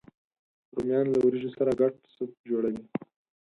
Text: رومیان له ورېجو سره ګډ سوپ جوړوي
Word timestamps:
رومیان 0.73 1.05
له 1.11 1.17
ورېجو 1.21 1.49
سره 1.57 1.71
ګډ 1.79 1.93
سوپ 2.13 2.31
جوړوي 2.49 2.83